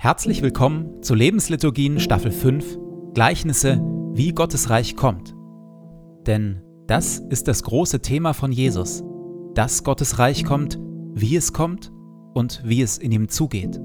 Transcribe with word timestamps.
Herzlich 0.00 0.42
willkommen 0.42 1.02
zu 1.02 1.16
Lebensliturgien 1.16 1.98
Staffel 1.98 2.30
5 2.30 2.78
Gleichnisse, 3.14 3.80
wie 4.12 4.30
Gottes 4.30 4.70
Reich 4.70 4.94
kommt. 4.94 5.34
Denn 6.24 6.62
das 6.86 7.18
ist 7.30 7.48
das 7.48 7.64
große 7.64 8.00
Thema 8.00 8.32
von 8.32 8.52
Jesus, 8.52 9.02
dass 9.54 9.82
Gottes 9.82 10.20
Reich 10.20 10.44
kommt, 10.44 10.78
wie 11.14 11.34
es 11.34 11.52
kommt 11.52 11.90
und 12.32 12.62
wie 12.64 12.80
es 12.80 12.96
in 12.98 13.10
ihm 13.10 13.28
zugeht. 13.28 13.80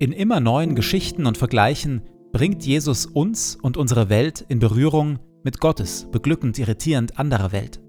In 0.00 0.10
immer 0.10 0.40
neuen 0.40 0.74
Geschichten 0.74 1.26
und 1.26 1.38
Vergleichen 1.38 2.02
bringt 2.32 2.66
Jesus 2.66 3.06
uns 3.06 3.54
und 3.54 3.76
unsere 3.76 4.08
Welt 4.08 4.44
in 4.48 4.58
Berührung 4.58 5.20
mit 5.44 5.60
Gottes 5.60 6.08
beglückend 6.10 6.58
irritierend 6.58 7.20
anderer 7.20 7.52
Welt. 7.52 7.80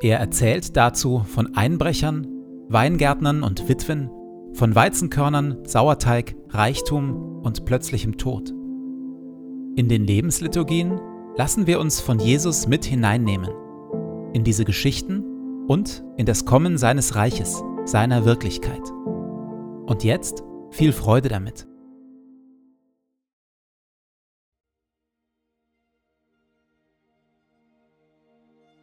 Er 0.00 0.18
erzählt 0.18 0.76
dazu 0.76 1.20
von 1.20 1.54
Einbrechern, 1.54 2.26
Weingärtnern 2.68 3.44
und 3.44 3.68
Witwen, 3.68 4.10
von 4.56 4.74
Weizenkörnern, 4.74 5.66
Sauerteig, 5.66 6.34
Reichtum 6.48 7.42
und 7.42 7.66
plötzlichem 7.66 8.16
Tod. 8.16 8.50
In 9.76 9.88
den 9.88 10.04
Lebensliturgien 10.04 10.98
lassen 11.36 11.66
wir 11.66 11.78
uns 11.78 12.00
von 12.00 12.18
Jesus 12.18 12.66
mit 12.66 12.86
hineinnehmen, 12.86 13.50
in 14.32 14.44
diese 14.44 14.64
Geschichten 14.64 15.66
und 15.66 16.02
in 16.16 16.24
das 16.24 16.46
Kommen 16.46 16.78
seines 16.78 17.14
Reiches, 17.16 17.62
seiner 17.84 18.24
Wirklichkeit. 18.24 18.90
Und 19.84 20.04
jetzt 20.04 20.42
viel 20.70 20.92
Freude 20.92 21.28
damit. 21.28 21.66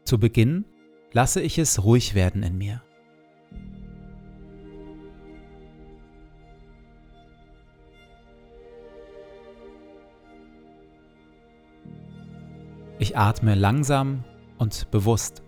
Zu 0.05 0.19
Beginn 0.19 0.65
lasse 1.13 1.41
ich 1.41 1.57
es 1.57 1.83
ruhig 1.83 2.13
werden 2.13 2.43
in 2.43 2.59
mir. 2.59 2.83
Ich 13.03 13.17
atme 13.17 13.53
langsam 13.53 14.23
und 14.59 14.89
bewusst. 14.89 15.43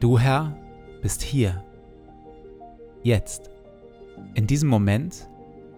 Du 0.00 0.18
Herr 0.18 0.54
bist 1.00 1.22
hier, 1.22 1.64
jetzt, 3.02 3.48
in 4.34 4.46
diesem 4.46 4.68
Moment 4.68 5.30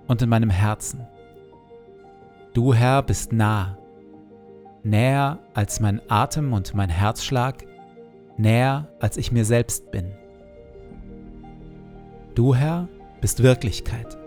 und 0.08 0.20
in 0.20 0.28
meinem 0.28 0.50
Herzen. 0.50 1.06
Du 2.54 2.74
Herr 2.74 3.04
bist 3.04 3.32
nah, 3.32 3.78
näher 4.82 5.38
als 5.54 5.78
mein 5.78 6.02
Atem 6.10 6.52
und 6.52 6.74
mein 6.74 6.88
Herzschlag, 6.88 7.64
näher 8.36 8.88
als 8.98 9.16
ich 9.16 9.30
mir 9.30 9.44
selbst 9.44 9.92
bin. 9.92 10.10
Du 12.34 12.52
Herr 12.52 12.88
bist 13.20 13.44
Wirklichkeit 13.44 14.18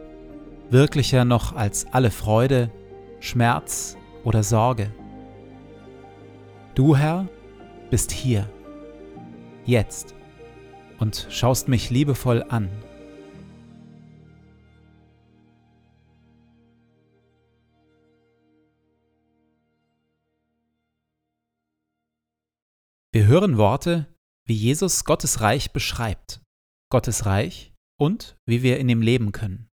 wirklicher 0.71 1.25
noch 1.25 1.55
als 1.55 1.85
alle 1.91 2.11
Freude, 2.11 2.71
Schmerz 3.19 3.97
oder 4.23 4.43
Sorge. 4.43 4.93
Du, 6.75 6.95
Herr, 6.95 7.27
bist 7.89 8.11
hier, 8.11 8.49
jetzt 9.65 10.15
und 10.99 11.27
schaust 11.29 11.67
mich 11.67 11.89
liebevoll 11.89 12.43
an. 12.47 12.69
Wir 23.11 23.25
hören 23.25 23.57
Worte, 23.57 24.07
wie 24.45 24.53
Jesus 24.53 25.03
Gottes 25.03 25.41
Reich 25.41 25.73
beschreibt, 25.73 26.41
Gottes 26.89 27.25
Reich 27.25 27.73
und 27.97 28.37
wie 28.45 28.61
wir 28.61 28.77
in 28.77 28.87
ihm 28.87 29.01
leben 29.01 29.31
können. 29.31 29.68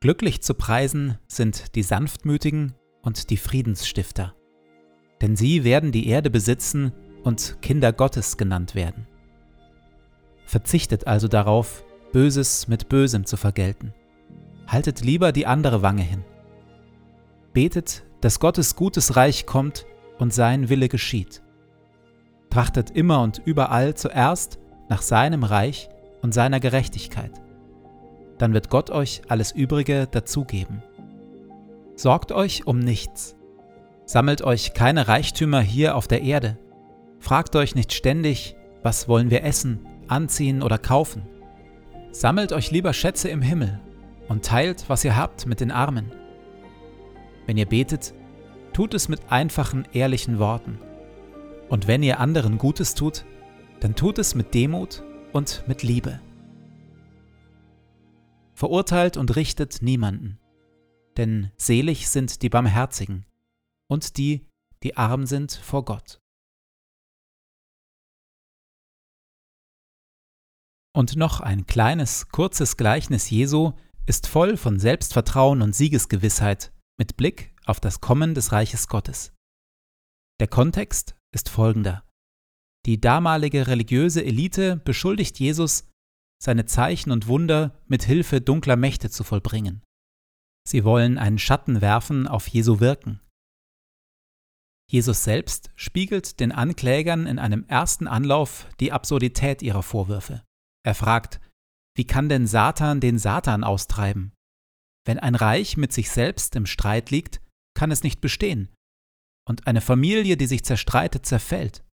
Glücklich 0.00 0.42
zu 0.42 0.54
preisen 0.54 1.18
sind 1.26 1.74
die 1.74 1.82
Sanftmütigen 1.82 2.72
und 3.02 3.30
die 3.30 3.36
Friedensstifter, 3.36 4.32
denn 5.20 5.34
sie 5.34 5.64
werden 5.64 5.90
die 5.90 6.06
Erde 6.06 6.30
besitzen 6.30 6.92
und 7.24 7.60
Kinder 7.62 7.92
Gottes 7.92 8.36
genannt 8.36 8.76
werden. 8.76 9.08
Verzichtet 10.46 11.08
also 11.08 11.26
darauf, 11.26 11.84
Böses 12.12 12.68
mit 12.68 12.88
Bösem 12.88 13.26
zu 13.26 13.36
vergelten. 13.36 13.92
Haltet 14.68 15.00
lieber 15.00 15.32
die 15.32 15.46
andere 15.46 15.82
Wange 15.82 16.02
hin. 16.02 16.24
Betet, 17.52 18.04
dass 18.20 18.38
Gottes 18.38 18.76
gutes 18.76 19.16
Reich 19.16 19.46
kommt 19.46 19.84
und 20.20 20.32
sein 20.32 20.68
Wille 20.68 20.88
geschieht. 20.88 21.42
Trachtet 22.50 22.92
immer 22.92 23.20
und 23.20 23.42
überall 23.44 23.94
zuerst 23.94 24.60
nach 24.88 25.02
seinem 25.02 25.42
Reich 25.42 25.88
und 26.22 26.32
seiner 26.32 26.60
Gerechtigkeit 26.60 27.32
dann 28.38 28.54
wird 28.54 28.70
Gott 28.70 28.90
euch 28.90 29.22
alles 29.28 29.52
Übrige 29.52 30.06
dazugeben. 30.10 30.82
Sorgt 31.96 32.32
euch 32.32 32.66
um 32.66 32.78
nichts. 32.78 33.36
Sammelt 34.04 34.42
euch 34.42 34.72
keine 34.72 35.08
Reichtümer 35.08 35.60
hier 35.60 35.96
auf 35.96 36.06
der 36.08 36.22
Erde. 36.22 36.56
Fragt 37.18 37.56
euch 37.56 37.74
nicht 37.74 37.92
ständig, 37.92 38.56
was 38.82 39.08
wollen 39.08 39.30
wir 39.30 39.42
essen, 39.44 39.80
anziehen 40.06 40.62
oder 40.62 40.78
kaufen. 40.78 41.22
Sammelt 42.12 42.52
euch 42.52 42.70
lieber 42.70 42.92
Schätze 42.92 43.28
im 43.28 43.42
Himmel 43.42 43.80
und 44.28 44.44
teilt, 44.44 44.84
was 44.88 45.04
ihr 45.04 45.16
habt, 45.16 45.46
mit 45.46 45.60
den 45.60 45.72
Armen. 45.72 46.12
Wenn 47.46 47.56
ihr 47.56 47.66
betet, 47.66 48.14
tut 48.72 48.94
es 48.94 49.08
mit 49.08 49.20
einfachen, 49.28 49.86
ehrlichen 49.92 50.38
Worten. 50.38 50.78
Und 51.68 51.88
wenn 51.88 52.02
ihr 52.02 52.20
anderen 52.20 52.56
Gutes 52.58 52.94
tut, 52.94 53.24
dann 53.80 53.94
tut 53.94 54.18
es 54.18 54.34
mit 54.34 54.54
Demut 54.54 55.02
und 55.32 55.64
mit 55.66 55.82
Liebe 55.82 56.20
verurteilt 58.58 59.16
und 59.16 59.36
richtet 59.36 59.82
niemanden. 59.82 60.40
Denn 61.16 61.52
selig 61.56 62.08
sind 62.08 62.42
die 62.42 62.48
Barmherzigen 62.48 63.24
und 63.88 64.16
die, 64.18 64.48
die 64.82 64.96
arm 64.96 65.26
sind 65.26 65.52
vor 65.52 65.84
Gott. 65.84 66.20
Und 70.92 71.14
noch 71.14 71.38
ein 71.40 71.66
kleines, 71.66 72.30
kurzes 72.30 72.76
Gleichnis 72.76 73.30
Jesu 73.30 73.74
ist 74.06 74.26
voll 74.26 74.56
von 74.56 74.80
Selbstvertrauen 74.80 75.62
und 75.62 75.76
Siegesgewissheit 75.76 76.72
mit 76.98 77.16
Blick 77.16 77.54
auf 77.64 77.78
das 77.78 78.00
Kommen 78.00 78.34
des 78.34 78.50
Reiches 78.50 78.88
Gottes. 78.88 79.32
Der 80.40 80.48
Kontext 80.48 81.14
ist 81.32 81.48
folgender. 81.48 82.04
Die 82.86 83.00
damalige 83.00 83.68
religiöse 83.68 84.24
Elite 84.24 84.76
beschuldigt 84.78 85.38
Jesus, 85.38 85.84
seine 86.40 86.66
Zeichen 86.66 87.10
und 87.10 87.26
Wunder 87.26 87.78
mit 87.86 88.04
Hilfe 88.04 88.40
dunkler 88.40 88.76
Mächte 88.76 89.10
zu 89.10 89.24
vollbringen. 89.24 89.82
Sie 90.66 90.84
wollen 90.84 91.18
einen 91.18 91.38
Schatten 91.38 91.80
werfen 91.80 92.28
auf 92.28 92.46
Jesu 92.46 92.80
Wirken. 92.80 93.20
Jesus 94.90 95.24
selbst 95.24 95.70
spiegelt 95.76 96.40
den 96.40 96.52
Anklägern 96.52 97.26
in 97.26 97.38
einem 97.38 97.64
ersten 97.64 98.06
Anlauf 98.06 98.66
die 98.80 98.92
Absurdität 98.92 99.62
ihrer 99.62 99.82
Vorwürfe. 99.82 100.44
Er 100.84 100.94
fragt, 100.94 101.40
wie 101.94 102.06
kann 102.06 102.28
denn 102.28 102.46
Satan 102.46 103.00
den 103.00 103.18
Satan 103.18 103.64
austreiben? 103.64 104.32
Wenn 105.04 105.18
ein 105.18 105.34
Reich 105.34 105.76
mit 105.76 105.92
sich 105.92 106.10
selbst 106.10 106.54
im 106.54 106.64
Streit 106.64 107.10
liegt, 107.10 107.40
kann 107.74 107.90
es 107.90 108.02
nicht 108.02 108.20
bestehen. 108.20 108.68
Und 109.46 109.66
eine 109.66 109.80
Familie, 109.80 110.36
die 110.36 110.46
sich 110.46 110.64
zerstreitet, 110.64 111.26
zerfällt. 111.26 111.84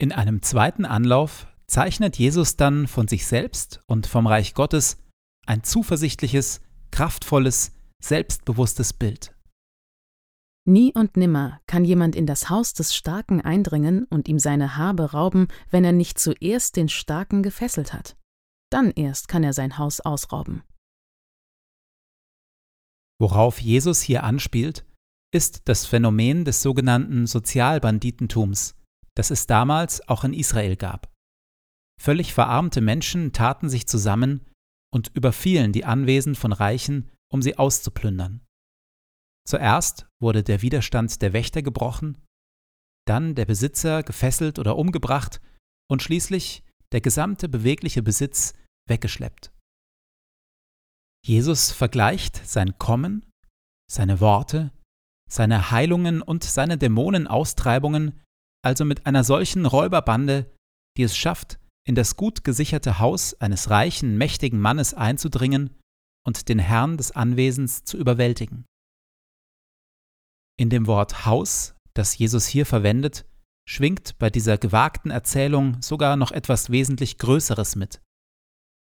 In 0.00 0.12
einem 0.12 0.42
zweiten 0.42 0.84
Anlauf 0.84 1.48
zeichnet 1.68 2.16
Jesus 2.16 2.56
dann 2.56 2.86
von 2.86 3.08
sich 3.08 3.26
selbst 3.26 3.82
und 3.86 4.06
vom 4.06 4.26
Reich 4.26 4.54
Gottes 4.54 4.98
ein 5.46 5.62
zuversichtliches, 5.62 6.60
kraftvolles, 6.90 7.72
selbstbewusstes 8.02 8.92
Bild. 8.92 9.34
Nie 10.66 10.92
und 10.94 11.16
nimmer 11.16 11.60
kann 11.66 11.84
jemand 11.84 12.14
in 12.14 12.26
das 12.26 12.50
Haus 12.50 12.74
des 12.74 12.94
Starken 12.94 13.40
eindringen 13.40 14.04
und 14.10 14.28
ihm 14.28 14.38
seine 14.38 14.76
Habe 14.76 15.12
rauben, 15.12 15.48
wenn 15.70 15.84
er 15.84 15.92
nicht 15.92 16.18
zuerst 16.18 16.76
den 16.76 16.90
Starken 16.90 17.42
gefesselt 17.42 17.94
hat. 17.94 18.16
Dann 18.70 18.90
erst 18.90 19.28
kann 19.28 19.44
er 19.44 19.54
sein 19.54 19.78
Haus 19.78 20.00
ausrauben. 20.00 20.62
Worauf 23.18 23.60
Jesus 23.60 24.02
hier 24.02 24.24
anspielt, 24.24 24.84
ist 25.34 25.68
das 25.68 25.86
Phänomen 25.86 26.44
des 26.44 26.62
sogenannten 26.62 27.26
Sozialbanditentums, 27.26 28.74
das 29.14 29.30
es 29.30 29.46
damals 29.46 30.06
auch 30.08 30.24
in 30.24 30.34
Israel 30.34 30.76
gab. 30.76 31.10
Völlig 31.98 32.32
verarmte 32.32 32.80
Menschen 32.80 33.32
taten 33.32 33.68
sich 33.68 33.86
zusammen 33.86 34.46
und 34.92 35.10
überfielen 35.14 35.72
die 35.72 35.84
Anwesen 35.84 36.34
von 36.34 36.52
Reichen, 36.52 37.10
um 37.30 37.42
sie 37.42 37.58
auszuplündern. 37.58 38.40
Zuerst 39.46 40.06
wurde 40.20 40.42
der 40.42 40.62
Widerstand 40.62 41.20
der 41.22 41.32
Wächter 41.32 41.62
gebrochen, 41.62 42.18
dann 43.06 43.34
der 43.34 43.46
Besitzer 43.46 44.02
gefesselt 44.02 44.58
oder 44.58 44.76
umgebracht 44.76 45.40
und 45.90 46.02
schließlich 46.02 46.62
der 46.92 47.00
gesamte 47.00 47.48
bewegliche 47.48 48.02
Besitz 48.02 48.54
weggeschleppt. 48.88 49.52
Jesus 51.26 51.72
vergleicht 51.72 52.46
sein 52.46 52.78
Kommen, 52.78 53.26
seine 53.90 54.20
Worte, 54.20 54.72
seine 55.30 55.70
Heilungen 55.70 56.22
und 56.22 56.44
seine 56.44 56.78
Dämonenaustreibungen 56.78 58.20
also 58.64 58.84
mit 58.84 59.06
einer 59.06 59.24
solchen 59.24 59.66
Räuberbande, 59.66 60.52
die 60.96 61.02
es 61.02 61.16
schafft, 61.16 61.58
in 61.88 61.94
das 61.94 62.16
gut 62.16 62.44
gesicherte 62.44 62.98
Haus 62.98 63.32
eines 63.40 63.70
reichen, 63.70 64.18
mächtigen 64.18 64.60
Mannes 64.60 64.92
einzudringen 64.92 65.74
und 66.22 66.50
den 66.50 66.58
Herrn 66.58 66.98
des 66.98 67.12
Anwesens 67.12 67.82
zu 67.82 67.96
überwältigen. 67.96 68.66
In 70.58 70.68
dem 70.68 70.86
Wort 70.86 71.24
Haus, 71.24 71.74
das 71.94 72.18
Jesus 72.18 72.46
hier 72.46 72.66
verwendet, 72.66 73.24
schwingt 73.66 74.18
bei 74.18 74.28
dieser 74.28 74.58
gewagten 74.58 75.10
Erzählung 75.10 75.80
sogar 75.80 76.16
noch 76.16 76.30
etwas 76.30 76.68
wesentlich 76.68 77.16
Größeres 77.16 77.74
mit. 77.74 78.02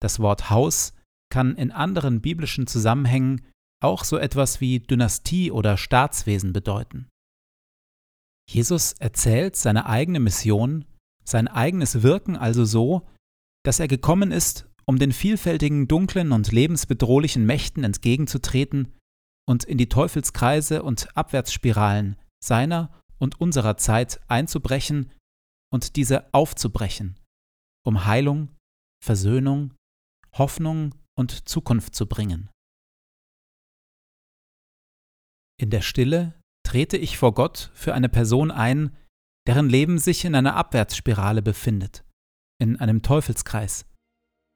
Das 0.01 0.19
Wort 0.21 0.49
Haus 0.49 0.95
kann 1.31 1.57
in 1.57 1.73
anderen 1.73 2.23
biblischen 2.23 2.67
Zusammenhängen 2.67 3.47
auch 3.83 4.05
so 4.05 4.17
etwas 4.17 4.63
wie 4.63 4.81
Dynastie 4.81 5.51
oder 5.51 5.77
Staatswesen 5.77 6.55
bedeuten. 6.55 7.11
Jesus 8.49 8.95
erzählt 8.95 9.57
seine 9.57 9.85
eigene 9.87 10.21
Mission, 10.21 10.87
sein 11.25 11.49
eigenes 11.49 12.03
Wirken 12.03 12.37
also 12.37 12.65
so, 12.65 13.09
dass 13.65 13.81
er 13.81 13.89
gekommen 13.89 14.31
ist, 14.31 14.69
um 14.87 14.99
den 14.99 15.13
vielfältigen 15.13 15.89
dunklen 15.89 16.33
und 16.33 16.53
lebensbedrohlichen 16.53 17.47
Mächten 17.47 17.85
entgegenzutreten 17.85 18.93
und 19.49 19.65
in 19.65 19.79
die 19.79 19.89
Teufelskreise 19.89 20.83
und 20.83 21.17
Abwärtsspiralen 21.17 22.17
seiner 22.43 22.93
und 23.19 23.41
unserer 23.41 23.77
Zeit 23.77 24.21
einzubrechen 24.29 25.11
und 25.73 25.97
diese 25.97 26.33
aufzubrechen, 26.35 27.19
um 27.85 28.05
Heilung, 28.05 28.51
Versöhnung, 29.03 29.75
Hoffnung 30.35 30.95
und 31.17 31.49
Zukunft 31.49 31.95
zu 31.95 32.07
bringen. 32.07 32.51
In 35.59 35.71
der 35.71 35.83
Stille 35.83 36.35
trete 36.67 36.97
ich 36.97 37.17
vor 37.17 37.33
Gott 37.33 37.71
für 37.75 37.95
eine 37.95 38.09
Person 38.09 38.51
ein, 38.51 38.97
deren 39.47 39.69
Leben 39.69 39.99
sich 39.99 40.25
in 40.25 40.35
einer 40.35 40.57
Abwärtsspirale 40.57 41.43
befindet, 41.43 42.05
in 42.59 42.79
einem 42.81 43.03
Teufelskreis, 43.03 43.87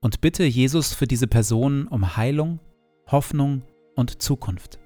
und 0.00 0.20
bitte 0.20 0.44
Jesus 0.44 0.94
für 0.94 1.06
diese 1.06 1.26
Person 1.26 1.88
um 1.88 2.16
Heilung, 2.16 2.60
Hoffnung 3.08 3.62
und 3.96 4.22
Zukunft. 4.22 4.78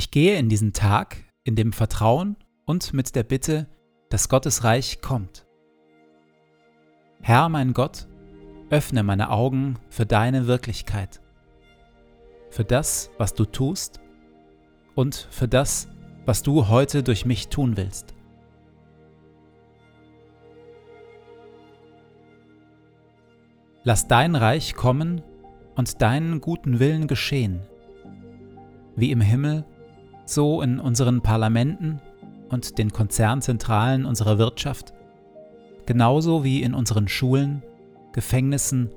Ich 0.00 0.10
gehe 0.10 0.38
in 0.38 0.48
diesen 0.48 0.72
Tag 0.72 1.18
in 1.44 1.56
dem 1.56 1.74
Vertrauen 1.74 2.38
und 2.64 2.94
mit 2.94 3.14
der 3.14 3.22
Bitte, 3.22 3.66
dass 4.08 4.30
Gottes 4.30 4.64
Reich 4.64 5.02
kommt. 5.02 5.46
Herr 7.20 7.50
mein 7.50 7.74
Gott, 7.74 8.08
öffne 8.70 9.02
meine 9.02 9.28
Augen 9.28 9.78
für 9.90 10.06
deine 10.06 10.46
Wirklichkeit, 10.46 11.20
für 12.48 12.64
das, 12.64 13.10
was 13.18 13.34
du 13.34 13.44
tust 13.44 14.00
und 14.94 15.28
für 15.30 15.48
das, 15.48 15.86
was 16.24 16.42
du 16.42 16.68
heute 16.68 17.02
durch 17.02 17.26
mich 17.26 17.48
tun 17.48 17.76
willst. 17.76 18.14
Lass 23.82 24.08
dein 24.08 24.34
Reich 24.34 24.74
kommen 24.74 25.20
und 25.74 26.00
deinen 26.00 26.40
guten 26.40 26.78
Willen 26.78 27.06
geschehen, 27.06 27.60
wie 28.96 29.10
im 29.10 29.20
Himmel 29.20 29.66
so 30.30 30.62
in 30.62 30.78
unseren 30.78 31.22
Parlamenten 31.22 32.00
und 32.48 32.78
den 32.78 32.92
Konzernzentralen 32.92 34.04
unserer 34.04 34.38
Wirtschaft, 34.38 34.92
genauso 35.86 36.44
wie 36.44 36.62
in 36.62 36.74
unseren 36.74 37.08
Schulen, 37.08 37.62
Gefängnissen, 38.12 38.90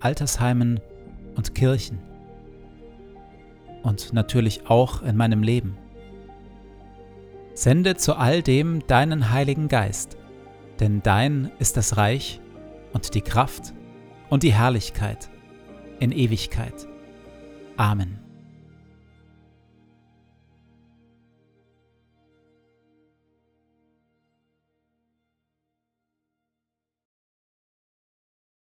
Altersheimen 0.00 0.80
und 1.36 1.54
Kirchen. 1.54 1.98
Und 3.82 4.12
natürlich 4.12 4.68
auch 4.68 5.02
in 5.02 5.16
meinem 5.16 5.42
Leben. 5.42 5.78
Sende 7.54 7.96
zu 7.96 8.14
all 8.14 8.42
dem 8.42 8.86
deinen 8.86 9.30
Heiligen 9.30 9.68
Geist, 9.68 10.16
denn 10.80 11.02
dein 11.02 11.50
ist 11.58 11.76
das 11.76 11.96
Reich 11.96 12.40
und 12.92 13.14
die 13.14 13.22
Kraft 13.22 13.74
und 14.28 14.42
die 14.42 14.52
Herrlichkeit 14.52 15.30
in 15.98 16.12
Ewigkeit. 16.12 16.86
Amen. 17.76 18.29